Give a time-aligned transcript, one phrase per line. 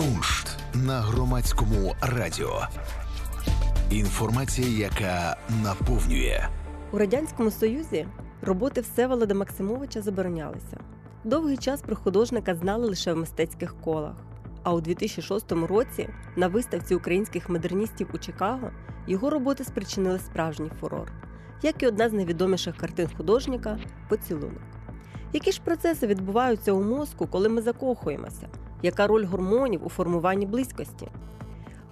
[0.00, 2.62] Куншт на громадському радіо.
[3.90, 6.48] Інформація, яка наповнює.
[6.92, 8.06] У радянському союзі
[8.42, 10.80] роботи Всеволода Максимовича заборонялися.
[11.24, 14.16] Довгий час про художника знали лише в мистецьких колах.
[14.62, 18.70] А у 2006 році на виставці українських модерністів у Чикаго
[19.06, 21.12] його роботи спричинили справжній фурор,
[21.62, 23.78] як і одна з найвідоміших картин художника
[24.08, 24.62] Поцілунок.
[25.32, 28.48] Які ж процеси відбуваються у мозку, коли ми закохуємося?
[28.82, 31.08] Яка роль гормонів у формуванні близькості?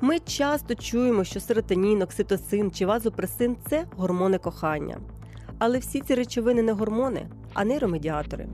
[0.00, 4.98] Ми часто чуємо, що серотонін, окситоцин чи вазопресин це гормони кохання.
[5.58, 8.48] Але всі ці речовини не гормони, а нейромедіатори.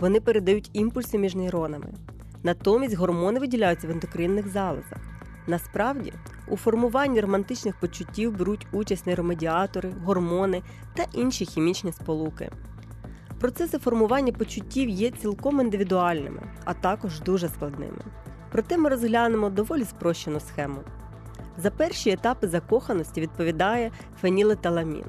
[0.00, 1.86] Вони передають імпульси між нейронами.
[2.42, 4.98] Натомість гормони виділяються в ендокринних залозах.
[5.46, 6.12] Насправді,
[6.48, 10.62] у формуванні романтичних почуттів беруть участь нейромедіатори, гормони
[10.94, 12.50] та інші хімічні сполуки.
[13.44, 17.98] Процеси формування почуттів є цілком індивідуальними, а також дуже складними.
[18.52, 20.78] Проте ми розглянемо доволі спрощену схему.
[21.58, 25.04] За перші етапи закоханості відповідає фенілеталамін.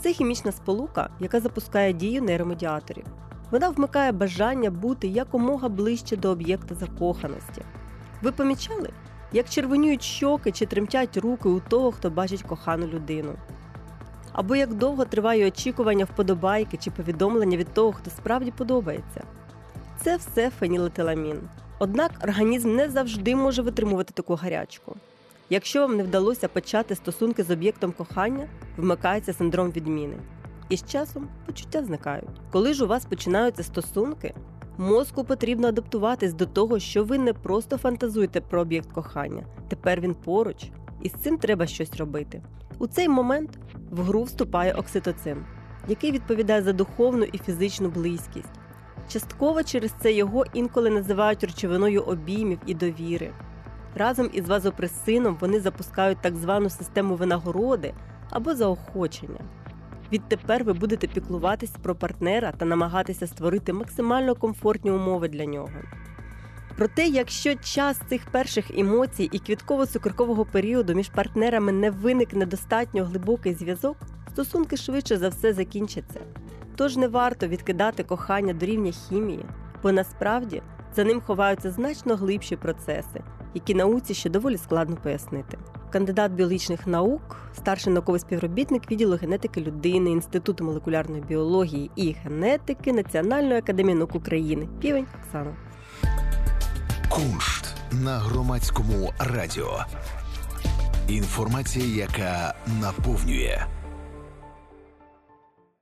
[0.00, 3.04] Це хімічна сполука, яка запускає дію нейромедіаторів.
[3.50, 7.62] Вона вмикає бажання бути якомога ближче до об'єкта закоханості.
[8.22, 8.90] Ви помічали,
[9.32, 13.32] як червонюють щоки чи тремтять руки у того, хто бачить кохану людину?
[14.40, 19.24] Або як довго триває очікування вподобайки чи повідомлення від того, хто справді подобається.
[20.02, 21.40] Це все фенілетиламін.
[21.78, 24.96] Однак організм не завжди може витримувати таку гарячку.
[25.50, 30.16] Якщо вам не вдалося почати стосунки з об'єктом кохання, вмикається синдром відміни.
[30.68, 32.40] І з часом почуття зникають.
[32.52, 34.34] Коли ж у вас починаються стосунки,
[34.78, 40.14] мозку потрібно адаптуватись до того, що ви не просто фантазуєте про об'єкт кохання, тепер він
[40.14, 40.70] поруч,
[41.02, 42.42] і з цим треба щось робити.
[42.78, 43.58] У цей момент
[43.90, 45.44] в гру вступає окситоцин,
[45.88, 48.60] який відповідає за духовну і фізичну близькість.
[49.08, 53.30] Частково через це його інколи називають речовиною обіймів і довіри.
[53.94, 57.94] Разом із вазопресином вони запускають так звану систему винагороди
[58.30, 59.40] або заохочення.
[60.12, 65.70] Відтепер ви будете піклуватись про партнера та намагатися створити максимально комфортні умови для нього.
[66.76, 73.54] Проте, якщо час цих перших емоцій і квітково-цукеркового періоду між партнерами не виникне достатньо глибокий
[73.54, 73.96] зв'язок,
[74.32, 76.20] стосунки швидше за все закінчаться.
[76.76, 79.44] Тож не варто відкидати кохання до рівня хімії,
[79.82, 80.62] бо насправді
[80.96, 83.22] за ним ховаються значно глибші процеси,
[83.54, 85.58] які науці ще доволі складно пояснити.
[85.92, 93.58] Кандидат біологічних наук, старший науковий співробітник відділу генетики людини, Інституту молекулярної біології і генетики Національної
[93.58, 94.68] академії наук України.
[94.80, 95.69] Півень Оксана.
[97.10, 99.84] Куншт на громадському радіо.
[101.08, 103.64] Інформація, яка наповнює.